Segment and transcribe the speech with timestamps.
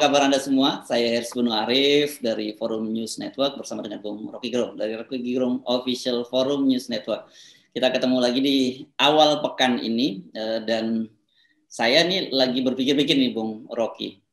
[0.00, 0.80] kabar Anda semua?
[0.88, 5.20] Saya Hersbunu Gunung Arif dari Forum News Network bersama dengan Bung Rocky Gerung dari Rocky
[5.20, 7.28] Gerung Official Forum News Network.
[7.76, 8.58] Kita ketemu lagi di
[8.96, 11.04] awal pekan ini eh, dan
[11.68, 14.24] saya nih lagi berpikir-pikir nih Bung Rocky.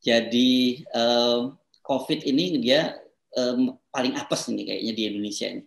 [0.00, 1.40] Jadi eh,
[1.84, 2.96] COVID ini dia
[3.36, 3.56] eh,
[3.92, 5.62] paling apes ini kayaknya di Indonesia ini.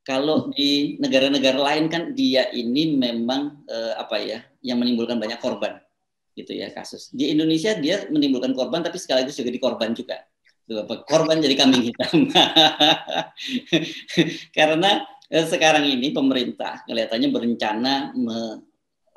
[0.00, 3.68] Kalau di negara-negara lain kan dia ini memang
[4.00, 5.76] apa ya yang menimbulkan banyak korban
[6.40, 7.12] gitu ya kasus.
[7.12, 10.24] Di Indonesia dia menimbulkan korban tapi sekaligus juga dikorban juga.
[11.06, 12.30] Korban jadi kambing hitam.
[14.56, 18.62] Karena eh, sekarang ini pemerintah kelihatannya berencana me,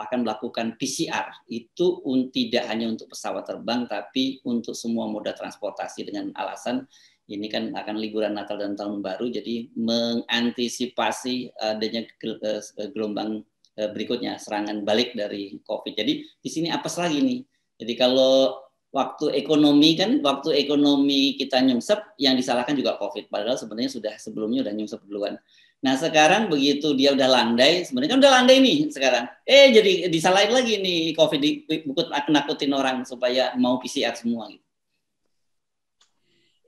[0.01, 6.09] akan melakukan PCR itu un, tidak hanya untuk pesawat terbang tapi untuk semua moda transportasi
[6.09, 6.89] dengan alasan
[7.29, 14.37] ini kan akan liburan Natal dan Tahun Baru jadi mengantisipasi adanya eh, gelombang Eh, berikutnya
[14.37, 15.93] serangan balik dari COVID.
[15.97, 17.39] Jadi di sini apa lagi nih?
[17.81, 18.61] Jadi kalau
[18.93, 23.27] waktu ekonomi kan waktu ekonomi kita nyungsep yang disalahkan juga COVID.
[23.33, 25.35] Padahal sebenarnya sudah sebelumnya udah nyungsep duluan.
[25.83, 29.25] Nah sekarang begitu dia udah landai, sebenarnya kan udah landai nih sekarang.
[29.43, 31.41] Eh jadi disalahin lagi nih COVID
[31.89, 34.63] bukut nakutin orang supaya mau PCR semua gitu.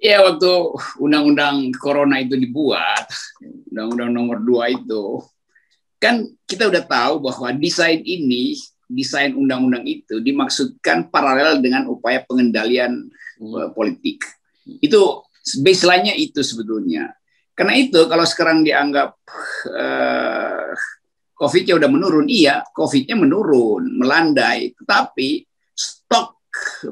[0.03, 0.52] Ya waktu
[1.00, 3.08] undang-undang corona itu dibuat,
[3.72, 5.23] undang-undang nomor 2 itu,
[5.99, 13.09] kan kita udah tahu bahwa desain ini, desain undang-undang itu dimaksudkan paralel dengan upaya pengendalian
[13.39, 13.73] hmm.
[13.73, 14.21] politik.
[14.81, 15.25] Itu
[15.61, 17.13] baseline-nya itu sebetulnya.
[17.55, 19.16] Karena itu kalau sekarang dianggap
[19.71, 20.75] uh,
[21.35, 24.75] COVID-nya udah menurun, iya, COVID-nya menurun, melandai.
[24.75, 26.35] Tetapi stok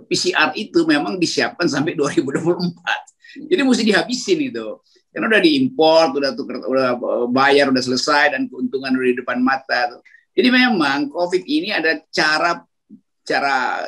[0.07, 3.49] PCR itu memang disiapkan sampai 2024.
[3.49, 4.67] Jadi mesti dihabisin itu
[5.13, 6.97] karena udah diimpor, udah tuker, udah
[7.29, 10.01] bayar, udah selesai dan keuntungan udah di depan mata.
[10.33, 12.65] Jadi memang COVID ini ada cara
[13.23, 13.79] cara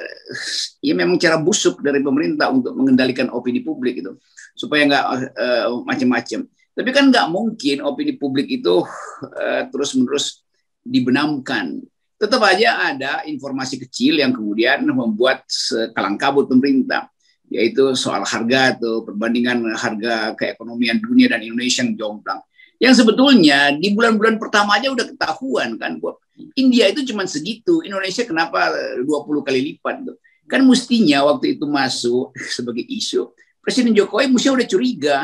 [0.80, 4.16] ya memang cara busuk dari pemerintah untuk mengendalikan opini publik itu
[4.56, 5.06] supaya nggak
[5.36, 6.46] uh, macam-macam.
[6.76, 8.86] Tapi kan nggak mungkin opini publik itu
[9.26, 10.46] uh, terus-menerus
[10.86, 11.82] dibenamkan.
[12.16, 15.44] Tetap aja ada informasi kecil yang kemudian membuat
[15.92, 17.12] kalang kabut pemerintah
[17.50, 22.42] yaitu soal harga atau perbandingan harga keekonomian dunia dan Indonesia yang jomplang.
[22.76, 26.20] Yang sebetulnya di bulan-bulan pertama aja udah ketahuan kan buat
[26.60, 28.68] India itu cuma segitu, Indonesia kenapa
[29.00, 30.18] 20 kali lipat tuh.
[30.46, 33.32] Kan mestinya waktu itu masuk sebagai isu,
[33.64, 35.18] Presiden Jokowi mestinya udah curiga.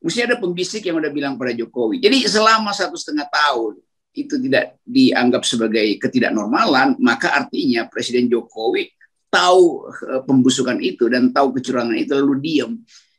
[0.00, 2.00] Mestinya ada pembisik yang udah bilang pada Jokowi.
[2.00, 3.82] Jadi selama satu setengah tahun
[4.16, 8.86] itu tidak dianggap sebagai ketidaknormalan, maka artinya Presiden Jokowi
[9.30, 12.72] tahu uh, pembusukan itu dan tahu kecurangan itu lalu diam.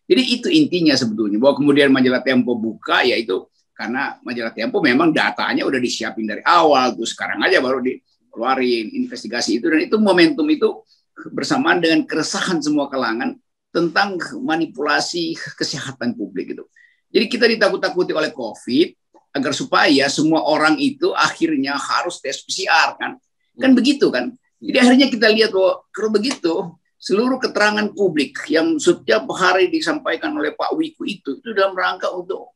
[0.06, 5.64] Jadi itu intinya sebetulnya bahwa kemudian majalah Tempo buka yaitu karena majalah Tempo memang datanya
[5.64, 10.84] udah disiapin dari awal tuh sekarang aja baru dikeluarin investigasi itu dan itu momentum itu
[11.32, 13.40] bersamaan dengan keresahan semua kalangan
[13.72, 16.68] tentang manipulasi kesehatan publik itu.
[17.12, 18.88] Jadi kita ditakut-takuti oleh COVID
[19.32, 23.16] agar supaya semua orang itu akhirnya harus tes PCR kan.
[23.56, 24.36] Kan begitu kan.
[24.62, 26.54] Jadi akhirnya kita lihat bahwa kalau begitu
[27.02, 32.54] seluruh keterangan publik yang setiap hari disampaikan oleh Pak Wiku itu itu dalam rangka untuk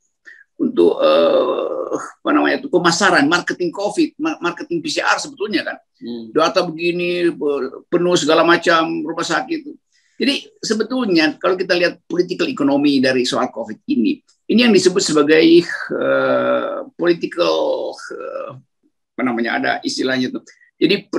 [0.55, 5.77] untuk uh, apa namanya itu pemasaran marketing COVID, marketing PCR sebetulnya kan.
[5.99, 6.31] Hmm.
[6.31, 7.33] Data begini
[7.89, 9.67] penuh segala macam rumah sakit.
[10.15, 15.43] Jadi sebetulnya kalau kita lihat political ekonomi dari soal COVID ini, ini yang disebut sebagai
[15.91, 18.55] uh, political uh,
[19.15, 20.39] apa namanya ada istilahnya itu
[20.85, 21.09] jadi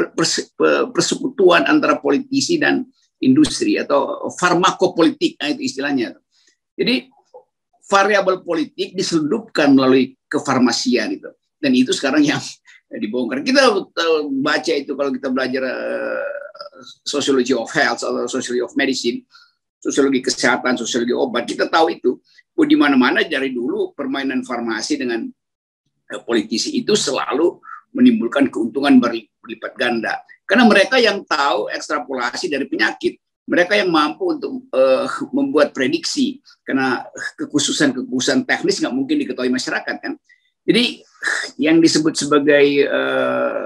[0.94, 2.87] persekutuan antara politisi dan
[3.19, 6.15] industri atau farmakopolitik, nah itu istilahnya.
[6.78, 7.10] Jadi
[7.91, 11.31] variabel politik diselundupkan melalui kefarmasian itu.
[11.59, 12.38] Dan itu sekarang yang
[13.03, 13.43] dibongkar.
[13.43, 13.75] Kita
[14.38, 16.31] baca itu kalau kita belajar uh,
[17.03, 19.27] sociology of health atau sociology of medicine,
[19.83, 22.22] sosiologi kesehatan, sosiologi obat, kita tahu itu.
[22.57, 25.27] Oh, di mana-mana dari dulu permainan farmasi dengan
[26.12, 27.60] uh, politisi itu selalu
[27.97, 30.21] menimbulkan keuntungan berlipat ganda.
[30.45, 33.16] Karena mereka yang tahu ekstrapolasi dari penyakit,
[33.48, 36.45] mereka yang mampu untuk uh, membuat prediksi.
[36.60, 37.03] Karena
[37.41, 40.13] kekhususan-kekhususan teknis nggak mungkin diketahui masyarakat kan.
[40.66, 41.01] Jadi
[41.57, 43.65] yang disebut sebagai uh,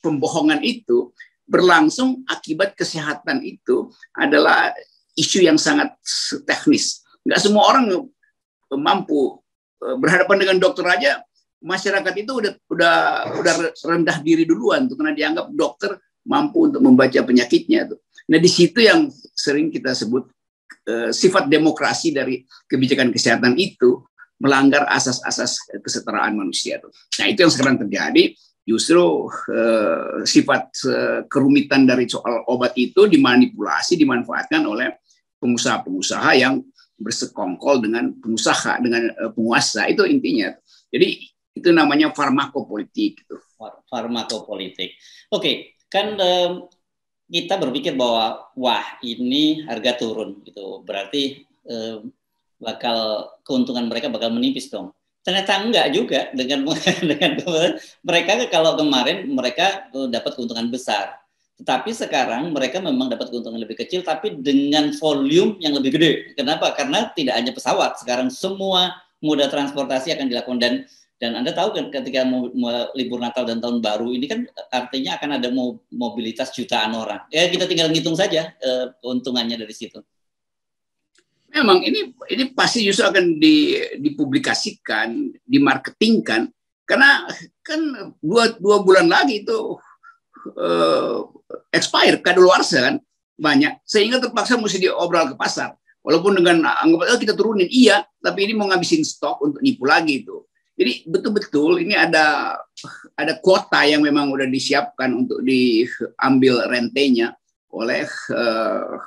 [0.00, 1.10] pembohongan itu
[1.44, 4.72] berlangsung akibat kesehatan itu adalah
[5.18, 5.92] isu yang sangat
[6.48, 7.04] teknis.
[7.24, 8.08] Nggak semua orang
[8.74, 9.38] mampu
[9.84, 11.22] eh, berhadapan dengan dokter aja
[11.64, 12.94] masyarakat itu udah udah
[13.40, 15.96] udah rendah diri duluan tuh karena dianggap dokter
[16.28, 17.98] mampu untuk membaca penyakitnya tuh.
[18.28, 20.28] Nah di situ yang sering kita sebut
[20.88, 24.04] uh, sifat demokrasi dari kebijakan kesehatan itu
[24.40, 26.92] melanggar asas-asas kesetaraan manusia tuh.
[27.20, 33.96] Nah itu yang sekarang terjadi justru uh, sifat uh, kerumitan dari soal obat itu dimanipulasi,
[34.00, 35.00] dimanfaatkan oleh
[35.40, 36.64] pengusaha-pengusaha yang
[36.96, 39.84] bersekongkol dengan pengusaha, dengan penguasa.
[39.90, 40.56] Itu intinya.
[40.88, 43.24] Jadi itu namanya farmakopolitik.
[43.24, 43.36] Gitu.
[43.88, 44.98] Farmakopolitik.
[45.30, 46.68] Oke, kan um,
[47.30, 52.12] kita berpikir bahwa wah ini harga turun gitu, berarti um,
[52.60, 56.68] bakal keuntungan mereka bakal menipis dong ternyata enggak juga dengan
[57.10, 57.32] dengan
[58.04, 61.16] mereka kalau kemarin mereka eh, dapat keuntungan besar
[61.54, 66.76] tetapi sekarang mereka memang dapat keuntungan lebih kecil tapi dengan volume yang lebih gede kenapa
[66.76, 70.74] karena tidak hanya pesawat sekarang semua moda transportasi akan dilakukan dan
[71.24, 72.52] dan anda tahu kan ketika mau,
[72.92, 75.48] libur Natal dan tahun baru ini kan artinya akan ada
[75.88, 77.24] mobilitas jutaan orang.
[77.32, 80.04] Ya kita tinggal ngitung saja uh, keuntungannya dari situ.
[81.48, 86.52] Memang ini ini pasti justru akan di, dipublikasikan, dimarketingkan.
[86.84, 87.24] Karena
[87.64, 87.80] kan
[88.20, 89.80] dua dua bulan lagi itu
[90.60, 91.24] uh,
[91.72, 92.96] expire kadaluarsa kan
[93.40, 93.80] banyak.
[93.88, 95.72] Sehingga terpaksa mesti diobrol ke pasar.
[96.04, 100.20] Walaupun dengan anggap oh, kita turunin iya tapi ini mau ngabisin stok untuk nipu lagi
[100.20, 100.44] itu
[100.74, 102.58] jadi betul-betul ini ada
[103.14, 107.34] ada kuota yang memang udah disiapkan untuk diambil rentenya
[107.70, 108.98] oleh uh,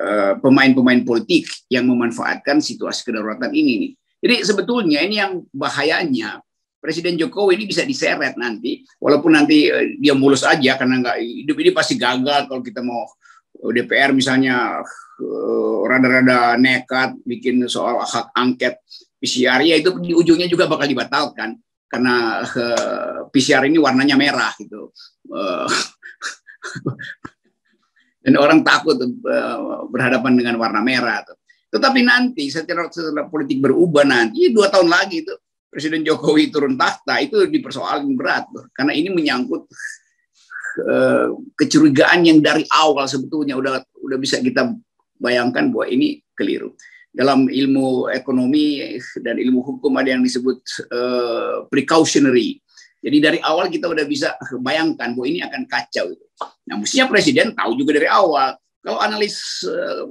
[0.00, 3.92] Eh, pemain-pemain politik yang memanfaatkan situasi kedaruratan ini nih.
[4.24, 6.40] Jadi sebetulnya ini yang bahayanya
[6.80, 11.56] Presiden Jokowi ini bisa diseret nanti, walaupun nanti uh, dia mulus aja karena nggak hidup
[11.60, 13.12] ini pasti gagal kalau kita mau
[13.60, 14.80] DPR misalnya
[15.84, 18.80] rada rada-rada nekat bikin soal hak angket
[19.20, 24.88] PCR ya itu di ujungnya juga bakal dibatalkan karena uh, PCR ini warnanya merah gitu.
[25.28, 25.68] Uh,
[28.24, 31.20] dan orang takut uh, berhadapan dengan warna merah.
[31.26, 31.36] Tuh.
[31.70, 35.34] Tetapi nanti setelah, setelah politik berubah nanti dua tahun lagi itu
[35.70, 38.66] Presiden Jokowi turun tahta itu dipersoalkan berat tuh.
[38.74, 39.70] karena ini menyangkut
[40.82, 44.74] uh, kecurigaan yang dari awal sebetulnya udah udah bisa kita
[45.20, 46.74] bayangkan bahwa ini keliru.
[47.10, 48.86] Dalam ilmu ekonomi
[49.18, 50.62] dan ilmu hukum ada yang disebut
[50.94, 52.62] uh, precautionary
[53.00, 56.12] jadi dari awal kita udah bisa bayangkan bahwa ini akan kacau.
[56.68, 58.60] Nah, mestinya presiden tahu juga dari awal.
[58.80, 60.04] Kalau analis uh,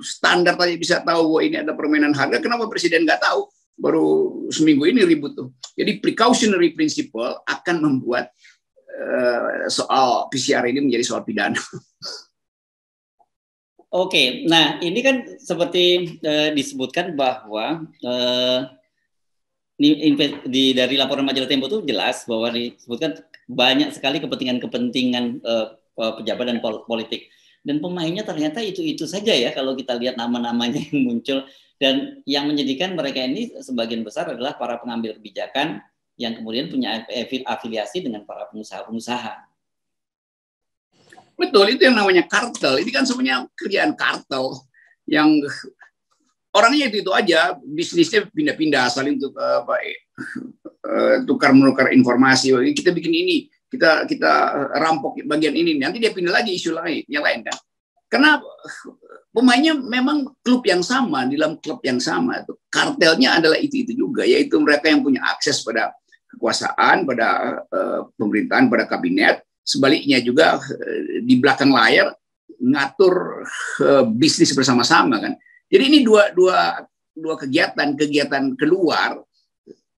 [0.00, 3.48] standar tadi bisa tahu bahwa ini ada permainan harga, kenapa presiden nggak tahu?
[3.76, 4.04] Baru
[4.52, 5.48] seminggu ini ribut tuh.
[5.76, 8.32] Jadi precautionary principle akan membuat
[8.96, 11.60] uh, soal PCR ini menjadi soal pidana.
[13.92, 18.60] Oke, nah ini kan seperti uh, disebutkan bahwa uh,
[19.76, 26.58] di dari laporan majalah Tempo itu jelas bahwa disebutkan banyak sekali kepentingan-kepentingan uh, pejabat dan
[26.62, 27.28] politik
[27.62, 31.44] dan pemainnya ternyata itu-itu saja ya kalau kita lihat nama-namanya yang muncul
[31.76, 35.82] dan yang menjadikan mereka ini sebagian besar adalah para pengambil kebijakan
[36.16, 37.02] yang kemudian punya
[37.44, 39.51] afiliasi dengan para pengusaha-pengusaha.
[41.36, 42.78] Betul, itu yang namanya kartel.
[42.78, 44.62] Ini kan sebenarnya kerjaan kartel
[45.08, 45.28] yang
[46.54, 47.56] orangnya itu itu aja.
[47.60, 49.74] Bisnisnya pindah-pindah saling untuk uh, apa
[50.86, 52.52] uh, tukar menukar informasi.
[52.52, 53.36] Oh, kita bikin ini
[53.72, 54.32] kita kita
[54.76, 55.80] rampok bagian ini.
[55.80, 57.56] Nanti dia pindah lagi isu lain yang lain kan.
[58.12, 58.36] Karena
[59.32, 62.52] pemainnya memang klub yang sama di dalam klub yang sama itu.
[62.68, 65.96] Kartelnya adalah itu itu juga yaitu mereka yang punya akses pada
[66.32, 67.28] kekuasaan pada
[67.72, 72.14] uh, pemerintahan pada kabinet sebaliknya juga uh, di belakang layar
[72.62, 73.46] ngatur
[73.82, 75.34] uh, bisnis bersama-sama kan
[75.72, 76.84] jadi ini dua dua
[77.16, 79.20] dua kegiatan, kegiatan keluar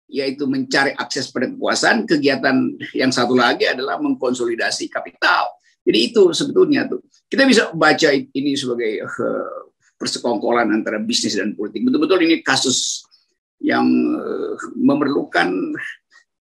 [0.06, 5.50] yaitu mencari akses pada kekuasaan, kegiatan yang satu lagi adalah mengkonsolidasi kapital.
[5.82, 7.02] Jadi itu sebetulnya tuh.
[7.26, 11.82] Kita bisa baca ini sebagai uh, persekongkolan antara bisnis dan politik.
[11.82, 13.02] Betul-betul ini kasus
[13.58, 13.86] yang
[14.76, 15.50] memerlukan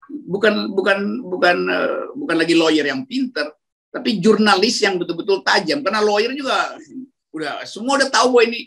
[0.09, 3.53] bukan bukan bukan uh, bukan lagi lawyer yang pinter,
[3.93, 5.85] tapi jurnalis yang betul-betul tajam.
[5.85, 6.77] Karena lawyer juga
[7.33, 8.61] udah semua udah tahu bahwa ini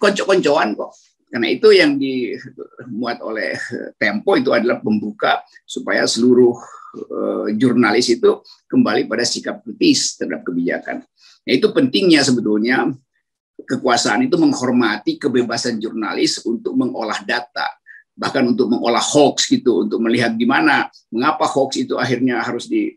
[0.00, 0.92] konco-koncoan kok.
[1.26, 3.58] Karena itu yang dimuat oleh
[3.98, 6.54] Tempo itu adalah pembuka supaya seluruh
[7.10, 8.40] uh, jurnalis itu
[8.70, 11.02] kembali pada sikap kritis terhadap kebijakan.
[11.46, 12.90] Nah, itu pentingnya sebetulnya
[13.56, 17.74] kekuasaan itu menghormati kebebasan jurnalis untuk mengolah data,
[18.16, 22.96] bahkan untuk mengolah hoax gitu, untuk melihat di mana mengapa hoax itu akhirnya harus di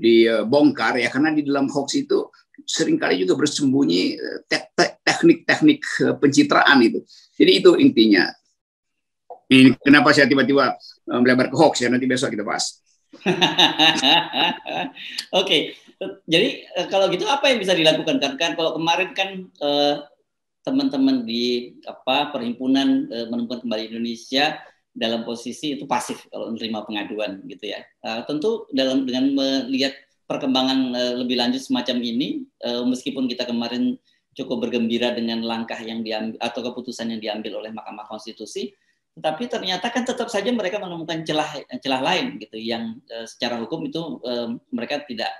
[0.00, 2.28] dibongkar ya karena di dalam hoax itu
[2.68, 4.38] sering kali juga bersembunyi eh,
[5.04, 7.00] teknik-teknik eh, pencitraan itu.
[7.36, 8.28] Jadi itu intinya.
[9.50, 12.80] Ini kenapa saya tiba-tiba eh, melebar ke hoax ya nanti besok kita bahas.
[15.42, 15.74] Oke,
[16.30, 18.38] jadi kalau gitu apa yang bisa dilakukan kan?
[18.38, 19.50] kan kalau kemarin kan
[20.60, 27.70] teman-teman di apa perhimpunan menemukan kembali Indonesia dalam posisi itu pasif kalau menerima pengaduan gitu
[27.70, 27.80] ya.
[28.02, 29.94] Uh, tentu dalam dengan melihat
[30.26, 33.98] perkembangan uh, lebih lanjut semacam ini, uh, meskipun kita kemarin
[34.34, 38.70] cukup bergembira dengan langkah yang diambil atau keputusan yang diambil oleh Mahkamah Konstitusi,
[39.18, 41.50] tetapi ternyata kan tetap saja mereka menemukan celah
[41.82, 45.30] celah lain gitu yang uh, secara hukum itu uh, mereka tidak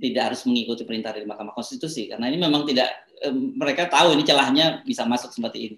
[0.00, 2.88] tidak harus mengikuti perintah dari Mahkamah Konstitusi karena ini memang tidak
[3.20, 5.76] uh, mereka tahu ini celahnya bisa masuk seperti ini.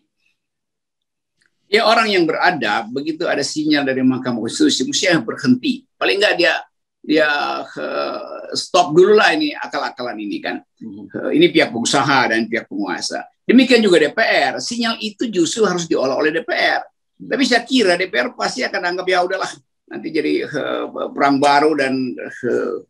[1.72, 5.82] Ya orang yang beradab begitu ada sinyal dari Mahkamah Konstitusi mesti berhenti.
[5.98, 6.54] Paling enggak dia
[7.02, 7.28] dia
[7.66, 10.62] uh, stop dulu lah ini akal-akalan ini kan.
[10.78, 13.26] Uh, ini pihak pengusaha dan pihak penguasa.
[13.42, 14.62] Demikian juga DPR.
[14.62, 16.86] Sinyal itu justru harus diolah oleh DPR.
[17.18, 19.50] Tapi saya kira DPR pasti akan anggap ya udahlah
[19.92, 22.80] nanti jadi uh, perang baru dan uh,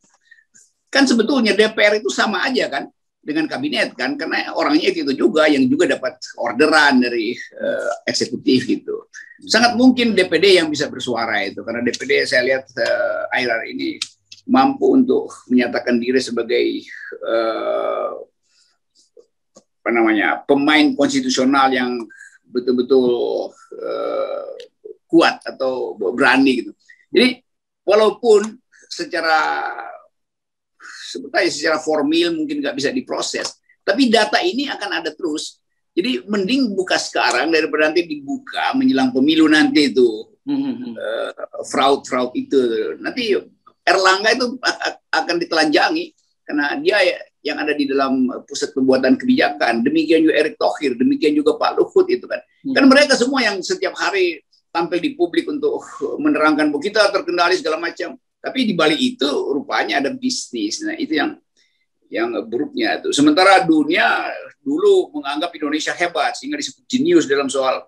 [0.92, 2.84] kan sebetulnya DPR itu sama aja kan
[3.22, 9.08] dengan kabinet kan karena orangnya itu juga yang juga dapat orderan dari uh, eksekutif gitu.
[9.48, 13.96] Sangat mungkin DPD yang bisa bersuara itu karena DPD saya lihat uh, akhir ini
[14.50, 16.82] mampu untuk menyatakan diri sebagai
[17.24, 18.26] uh,
[19.82, 22.02] apa namanya pemain konstitusional yang
[22.52, 23.48] betul-betul
[23.80, 24.50] uh,
[25.06, 26.72] kuat atau berani gitu.
[27.14, 27.38] Jadi
[27.86, 29.70] walaupun secara
[31.12, 33.60] sebetulnya secara formil mungkin nggak bisa diproses.
[33.84, 35.60] Tapi data ini akan ada terus.
[35.92, 40.96] Jadi mending buka sekarang daripada nanti dibuka menjelang pemilu nanti itu mm-hmm.
[40.96, 42.96] uh, fraud fraud itu.
[42.96, 43.36] Nanti
[43.82, 44.56] Erlangga itu
[45.20, 46.16] akan ditelanjangi
[46.48, 46.98] karena dia
[47.42, 49.82] yang ada di dalam pusat pembuatan kebijakan.
[49.82, 52.38] Demikian juga Erick Thohir, demikian juga Pak Luhut itu kan.
[52.62, 52.74] Hmm.
[52.78, 54.40] Kan mereka semua yang setiap hari
[54.70, 55.82] tampil di publik untuk
[56.22, 58.16] menerangkan bahwa kita terkendali segala macam.
[58.42, 60.82] Tapi di balik itu rupanya ada bisnis.
[60.82, 61.38] Nah, itu yang
[62.12, 63.14] yang buruknya itu.
[63.14, 64.28] Sementara dunia
[64.60, 67.86] dulu menganggap Indonesia hebat sehingga disebut jenius dalam soal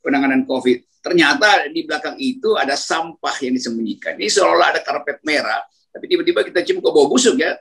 [0.00, 1.02] penanganan COVID.
[1.02, 4.16] Ternyata di belakang itu ada sampah yang disembunyikan.
[4.16, 7.58] Ini seolah ada karpet merah, tapi tiba-tiba kita cium ke bawah busuk ya.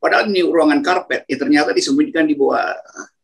[0.00, 2.72] Padahal ini ruangan karpet, ya ternyata disembunyikan di bawah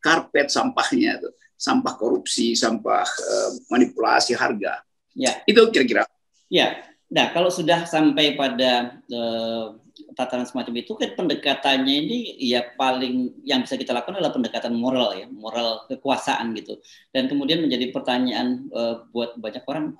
[0.03, 1.31] karpet sampahnya itu.
[1.57, 4.85] Sampah korupsi, sampah uh, manipulasi harga.
[5.17, 5.41] Ya.
[5.49, 6.05] Itu kira-kira.
[6.53, 9.79] Ya, Nah, kalau sudah sampai pada uh,
[10.19, 15.15] tataran semacam itu kan pendekatannya ini ya paling yang bisa kita lakukan adalah pendekatan moral
[15.15, 16.83] ya, moral kekuasaan gitu.
[17.15, 19.95] Dan kemudian menjadi pertanyaan uh, buat banyak orang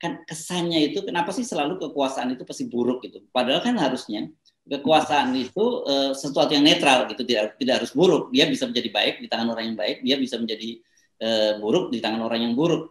[0.00, 3.20] kan kesannya itu kenapa sih selalu kekuasaan itu pasti buruk gitu.
[3.30, 4.26] Padahal kan harusnya
[4.66, 8.32] kekuasaan itu uh, sesuatu yang netral gitu, tidak tidak harus buruk.
[8.34, 10.82] Dia bisa menjadi baik di tangan orang yang baik, dia bisa menjadi
[11.22, 12.90] uh, buruk di tangan orang yang buruk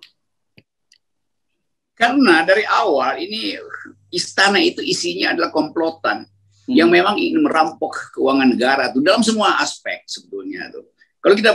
[2.00, 3.60] karena dari awal ini
[4.08, 6.72] istana itu isinya adalah komplotan hmm.
[6.72, 10.88] yang memang ingin merampok keuangan negara tuh dalam semua aspek sebetulnya tuh.
[11.20, 11.52] Kalau kita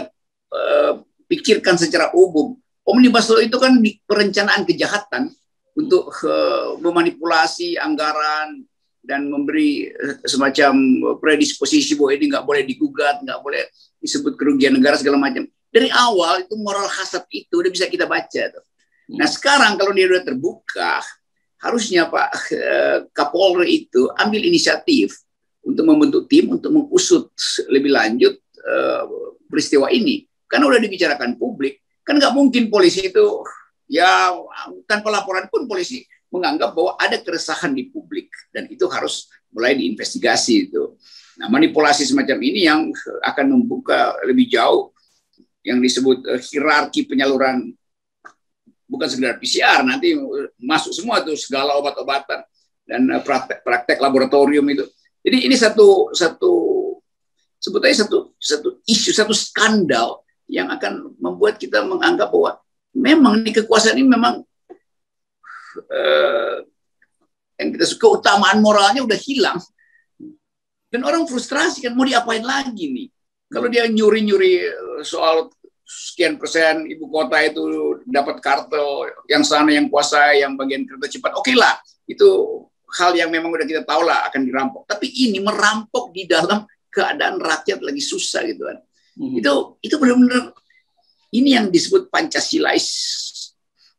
[0.53, 0.93] uh,
[1.25, 5.33] pikirkan secara umum, omnibus law itu kan di perencanaan kejahatan
[5.73, 8.69] untuk uh, memanipulasi anggaran
[9.01, 10.77] dan memberi uh, semacam
[11.25, 13.65] predisposisi bahwa ini nggak boleh digugat, nggak boleh
[13.97, 15.49] disebut kerugian negara segala macam.
[15.73, 18.65] Dari awal itu moral hasad itu udah bisa kita baca tuh.
[19.13, 21.05] Nah sekarang kalau dia sudah terbuka,
[21.61, 25.21] harusnya Pak eh, Kapolri itu ambil inisiatif
[25.65, 27.33] untuk membentuk tim untuk mengusut
[27.69, 28.35] lebih lanjut
[28.65, 29.03] eh,
[29.49, 30.25] peristiwa ini.
[30.49, 33.27] Karena udah dibicarakan publik, kan nggak mungkin polisi itu
[33.89, 34.33] ya
[34.89, 40.71] tanpa laporan pun polisi menganggap bahwa ada keresahan di publik dan itu harus mulai diinvestigasi
[40.71, 40.99] itu.
[41.39, 42.91] Nah manipulasi semacam ini yang
[43.23, 44.95] akan membuka lebih jauh
[45.65, 47.73] yang disebut uh, hierarki penyaluran
[48.85, 50.15] bukan sekedar PCR nanti
[50.61, 52.45] masuk semua tuh segala obat-obatan
[52.85, 54.85] dan eh, praktek, praktek laboratorium itu.
[55.25, 56.53] Jadi ini satu satu
[57.57, 62.61] sebetulnya satu satu isu satu skandal yang akan membuat kita menganggap bahwa
[62.93, 64.45] memang ini kekuasaan ini memang
[65.81, 66.57] uh,
[67.57, 69.57] yang kita keutamaan moralnya udah hilang
[70.93, 73.09] dan orang frustrasi kan mau diapain lagi nih
[73.49, 74.69] kalau dia nyuri-nyuri
[75.01, 75.49] soal
[75.95, 81.39] sekian persen ibu kota itu dapat kartu yang sana yang kuasa yang bagian kereta cepat.
[81.39, 81.79] Oke okay lah
[82.11, 82.29] itu
[82.99, 84.83] hal yang memang udah kita tahu lah akan dirampok.
[84.91, 88.79] Tapi ini merampok di dalam keadaan rakyat lagi susah gitu kan.
[89.15, 89.39] Hmm.
[89.39, 90.51] itu itu benar-benar
[91.31, 92.91] ini yang disebut pancasilais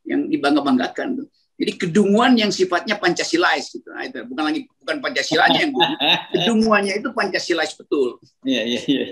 [0.04, 3.88] yang dibangga banggakan tuh jadi kedunguan yang sifatnya Pancasilais gitu.
[3.88, 5.72] Nah, itu bukan lagi bukan Pancasilanya yang
[6.36, 8.20] kedunguannya itu Pancasilais betul.
[8.44, 9.04] Iya, iya, iya.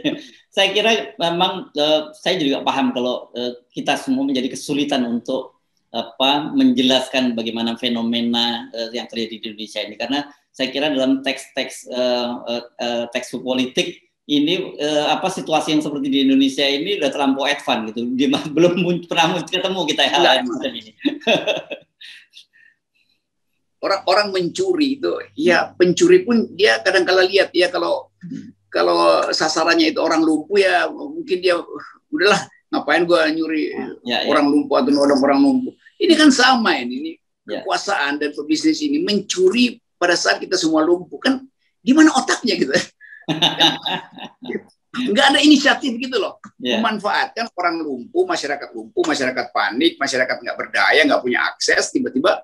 [0.53, 5.57] Saya kira memang uh, saya juga paham kalau uh, kita semua menjadi kesulitan untuk
[5.95, 11.89] apa menjelaskan bagaimana fenomena uh, yang terjadi di Indonesia ini karena saya kira dalam teks-teks
[11.89, 17.09] uh, uh, uh, teks politik ini uh, apa situasi yang seperti di Indonesia ini udah
[17.09, 18.05] terlampau advance gitu.
[18.17, 20.93] Dia belum pernah ketemu kita hal-hal ini.
[23.85, 28.09] orang-orang mencuri itu ya pencuri pun dia kadang kala lihat ya kalau
[28.73, 31.61] kalau sasarannya itu orang lumpuh ya mungkin dia
[32.09, 32.41] udahlah
[32.73, 34.33] ngapain gua nyuri ya, ya.
[34.33, 37.13] orang lumpuh atau nolong orang lumpuh ini kan sama ini, ini
[37.45, 37.61] ya.
[37.61, 41.45] kekuasaan dan pebisnis ini mencuri pada saat kita semua lumpuh kan
[41.85, 42.73] di mana otaknya gitu
[44.95, 46.79] nggak ada inisiatif gitu loh yeah.
[46.79, 52.41] memanfaatkan orang lumpuh masyarakat lumpuh masyarakat panik masyarakat nggak berdaya nggak punya akses tiba-tiba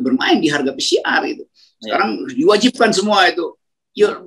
[0.00, 1.44] bermain di harga PCR itu
[1.82, 1.92] ya.
[1.92, 2.36] sekarang yeah.
[2.38, 3.46] diwajibkan semua itu
[3.92, 4.22] ya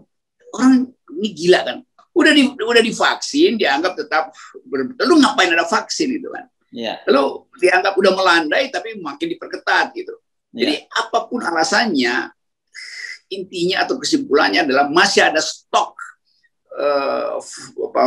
[0.53, 1.77] orang ini gila kan
[2.15, 4.31] udah di udah divaksin dianggap tetap
[4.67, 7.01] ber, lalu ngapain ada vaksin itu kan yeah.
[7.09, 10.13] lalu dianggap udah melandai tapi makin diperketat gitu
[10.53, 10.59] yeah.
[10.61, 12.29] jadi apa pun alasannya
[13.33, 15.97] intinya atau kesimpulannya adalah masih ada stok
[16.75, 17.41] uh,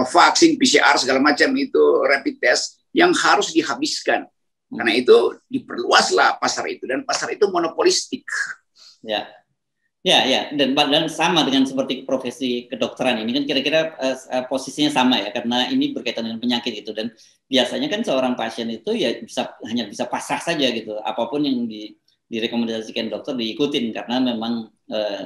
[0.07, 4.29] vaksin PCR segala macam itu rapid test yang harus dihabiskan.
[4.69, 5.17] Karena itu
[5.49, 8.25] diperluaslah pasar itu dan pasar itu monopolistik.
[9.01, 9.29] Ya.
[10.07, 15.19] Ya, ya, dan dan sama dengan seperti profesi kedokteran ini kan kira-kira uh, posisinya sama
[15.19, 17.11] ya karena ini berkaitan dengan penyakit itu dan
[17.51, 21.67] biasanya kan seorang pasien itu ya bisa hanya bisa pasrah saja gitu apa pun yang
[21.67, 21.99] di
[22.31, 25.23] direkomendasikan dokter diikutin karena memang uh,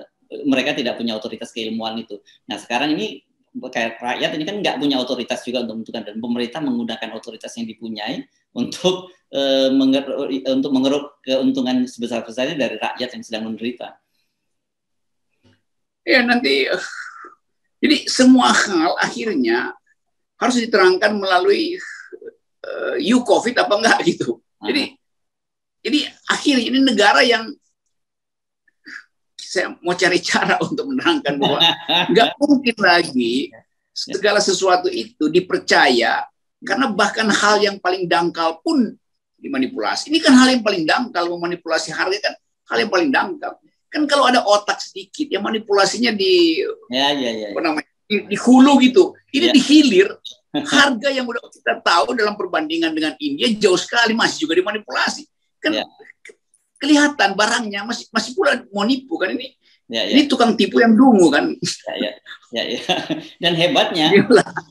[0.49, 2.17] mereka tidak punya otoritas keilmuan itu.
[2.49, 3.21] Nah sekarang ini
[3.61, 7.69] kayak rakyat ini kan nggak punya otoritas juga untuk menentukan dan pemerintah menggunakan otoritas yang
[7.69, 10.05] dipunyai untuk uh, menger
[10.53, 13.97] untuk mengeruk keuntungan sebesar besarnya dari rakyat yang sedang menderita.
[16.03, 16.87] Ya nanti uh,
[17.83, 19.75] jadi semua hal akhirnya
[20.39, 21.79] harus diterangkan melalui
[22.67, 24.39] uh, you COVID apa enggak gitu.
[24.63, 24.95] Jadi
[25.83, 25.99] jadi
[26.31, 27.51] akhirnya ini negara yang
[29.53, 31.59] saya mau cari cara untuk menerangkan bahwa
[32.13, 33.53] nggak mungkin lagi
[33.93, 36.25] segala sesuatu itu dipercaya
[36.63, 38.95] karena bahkan hal yang paling dangkal pun
[39.39, 40.11] dimanipulasi.
[40.15, 42.35] Ini kan hal yang paling dangkal memanipulasi harga kan
[42.71, 43.59] hal yang paling dangkal.
[43.93, 48.37] Kan kalau ada otak sedikit ya manipulasinya di ya, ya, ya, apa namanya di, di
[48.39, 49.13] hulu gitu.
[49.35, 49.55] Ini ya.
[49.55, 50.09] di hilir
[50.53, 55.27] harga yang udah kita tahu dalam perbandingan dengan India jauh sekali masih juga dimanipulasi.
[55.61, 55.85] Kan ya
[56.83, 59.55] kelihatan barangnya masih masih pula mau nipu kan ini
[59.93, 60.13] ya, ya.
[60.17, 61.53] ini tukang tipu yang dungu kan?
[61.61, 62.11] Ya, ya.
[62.53, 62.81] Ya, ya.
[63.43, 64.07] dan hebatnya.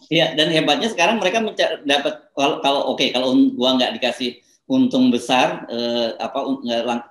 [0.10, 1.41] Ya dan hebatnya sekarang mereka
[1.86, 6.47] dapat kalau, kalau oke okay, kalau gua nggak dikasih untung besar eh, apa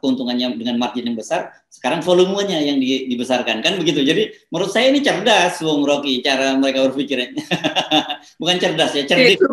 [0.00, 3.60] keuntungannya dengan margin yang besar sekarang volumenya yang di, dibesarkan.
[3.60, 4.00] Kan begitu.
[4.02, 7.36] Jadi menurut saya ini cerdas Bung Rocky cara mereka berpikirnya.
[8.40, 9.38] Bukan cerdas ya cerdik.
[9.38, 9.46] Itu,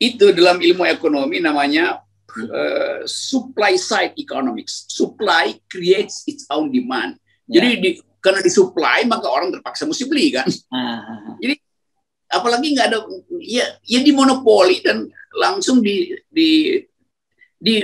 [0.00, 2.00] itu dalam ilmu ekonomi namanya
[2.38, 4.86] uh, supply side economics.
[4.88, 7.18] Supply creates its own demand.
[7.46, 7.60] Yeah.
[7.62, 7.90] Jadi di,
[8.20, 10.46] karena disuplai maka orang terpaksa mesti beli kan.
[10.70, 11.36] Uh.
[11.40, 11.54] Jadi
[12.30, 12.98] apalagi nggak ada
[13.42, 16.78] ya ya di monopoli dan langsung di di
[17.58, 17.82] di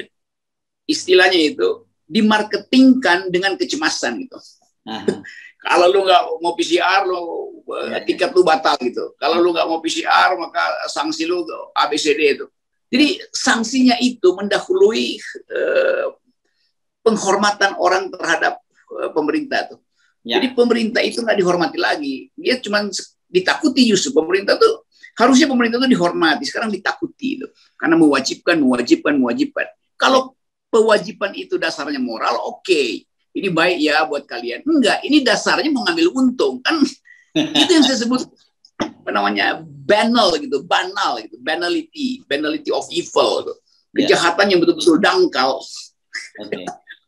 [0.86, 4.38] istilahnya itu dimarketingkan dengan kecemasan gitu.
[4.86, 5.22] Uh.
[5.66, 7.18] Kalau lu nggak mau PCR, lu
[7.66, 8.06] yeah, iya.
[8.06, 9.18] tiket lu batal gitu.
[9.18, 11.42] Kalau lu nggak mau PCR, maka sanksi lu
[11.74, 12.46] ABCD itu.
[12.86, 15.18] Jadi sanksinya itu mendahului
[15.50, 16.06] eh,
[17.02, 18.62] penghormatan orang terhadap
[18.98, 19.80] eh, pemerintah tuh.
[20.26, 20.38] Ya.
[20.38, 22.14] Jadi pemerintah itu nggak dihormati lagi.
[22.34, 22.86] Dia cuma
[23.26, 24.86] ditakuti justru pemerintah tuh
[25.18, 26.44] harusnya pemerintah itu dihormati.
[26.46, 27.46] Sekarang ditakuti itu
[27.78, 29.66] karena mewajibkan, mewajibkan, mewajibkan.
[29.94, 30.34] Kalau
[30.70, 32.62] kewajiban itu dasarnya moral, oke.
[32.66, 33.06] Okay.
[33.36, 34.64] Ini baik ya buat kalian.
[34.64, 36.80] Enggak, ini dasarnya mengambil untung kan.
[37.60, 38.24] itu yang saya sebut
[38.80, 43.54] apa namanya banal gitu, banal gitu, banality, banality of evil, gitu.
[43.96, 44.50] Kejahatan yeah.
[44.52, 45.62] yang betul-betul dangkal.
[46.42, 46.66] Okay.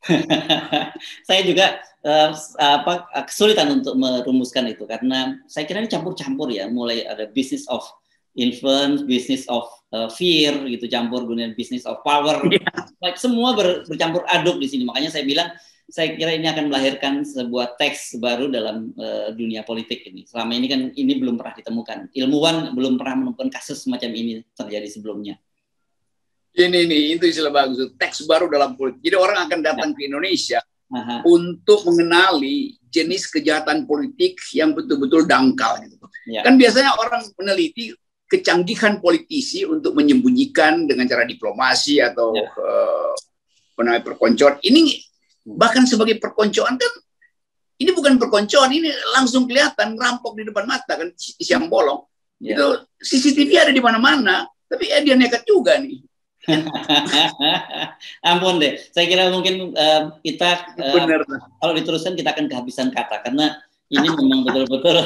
[1.29, 7.05] saya juga uh, apa kesulitan untuk merumuskan itu karena saya kira ini campur-campur ya, mulai
[7.05, 7.85] ada business of
[8.39, 12.63] influence, business of uh, fear gitu, campur dunia business of power, yeah.
[13.03, 14.87] like semua ber, bercampur aduk di sini.
[14.87, 15.51] Makanya saya bilang
[15.89, 20.29] saya kira ini akan melahirkan sebuah teks baru dalam uh, dunia politik ini.
[20.29, 22.13] Selama ini kan ini belum pernah ditemukan.
[22.13, 25.41] Ilmuwan belum pernah menemukan kasus semacam ini terjadi sebelumnya.
[26.53, 27.81] Ini ini itu istilah bagus.
[27.97, 29.01] Teks baru dalam politik.
[29.01, 29.97] Jadi orang akan datang ya.
[29.97, 30.61] ke Indonesia
[30.93, 31.25] Aha.
[31.25, 35.81] untuk mengenali jenis kejahatan politik yang betul-betul dangkal.
[35.89, 35.97] Gitu.
[36.29, 36.45] Ya.
[36.45, 37.97] Kan biasanya orang meneliti
[38.29, 42.45] kecanggihan politisi untuk menyembunyikan dengan cara diplomasi atau ya.
[42.61, 44.61] uh, perkoncoan.
[44.61, 45.08] Ini
[45.57, 46.93] Bahkan sebagai perkoncoan kan
[47.79, 52.03] ini bukan perkoncoan, ini langsung kelihatan rampok di depan mata kan siang bolong.
[52.43, 52.59] Yeah.
[52.59, 52.67] Itu
[53.07, 56.03] CCTV ada di mana-mana, tapi ya dia nekat juga nih.
[58.29, 61.23] Ampun deh, saya kira mungkin uh, kita uh,
[61.63, 65.01] kalau diteruskan kita akan kehabisan kata karena ini memang betul-betul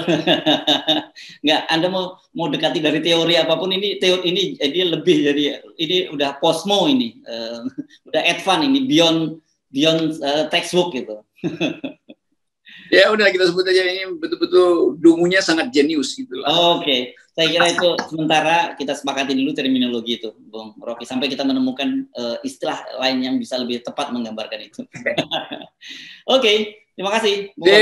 [1.47, 5.43] nggak Anda mau mau dekati dari teori apa pun ini teori ini jadi lebih jadi
[5.79, 7.63] ini udah posmo ini uh,
[8.11, 9.39] udah advance ini beyond
[9.73, 11.25] beyond uh, textbook gitu.
[12.93, 16.53] ya udah kita sebut aja ini betul-betul dungunya sangat jenius gitu lah.
[16.53, 17.01] Oh, Oke, okay.
[17.33, 22.37] saya kira itu sementara kita sepakati dulu terminologi itu, Bung Rocky, sampai kita menemukan uh,
[22.45, 24.85] istilah lain yang bisa lebih tepat menggambarkan itu.
[24.93, 25.65] Oke,
[26.29, 26.57] okay.
[26.93, 27.51] terima kasih.
[27.57, 27.73] Bung.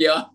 [0.00, 0.32] Ya.